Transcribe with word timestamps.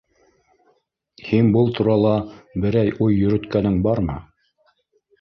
Һин 1.25 1.51
был 1.57 1.69
турала 1.81 2.15
берәй 2.65 2.93
уй 3.09 3.23
йөрөткәнең 3.23 3.81
бармы? 3.89 4.21